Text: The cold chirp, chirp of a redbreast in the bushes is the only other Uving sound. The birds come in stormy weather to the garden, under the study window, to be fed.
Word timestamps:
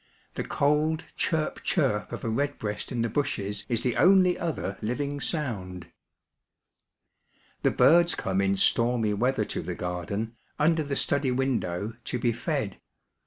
The 0.33 0.43
cold 0.43 1.05
chirp, 1.15 1.61
chirp 1.61 2.11
of 2.11 2.23
a 2.23 2.29
redbreast 2.29 2.91
in 2.91 3.03
the 3.03 3.07
bushes 3.09 3.67
is 3.69 3.81
the 3.81 3.97
only 3.97 4.35
other 4.35 4.79
Uving 4.81 5.21
sound. 5.21 5.91
The 7.61 7.69
birds 7.69 8.15
come 8.15 8.41
in 8.41 8.55
stormy 8.55 9.13
weather 9.13 9.45
to 9.45 9.61
the 9.61 9.75
garden, 9.75 10.35
under 10.57 10.81
the 10.81 10.95
study 10.95 11.29
window, 11.29 11.93
to 12.05 12.17
be 12.17 12.31
fed. 12.31 12.81